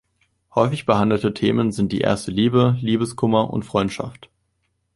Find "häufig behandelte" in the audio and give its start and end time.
0.55-1.31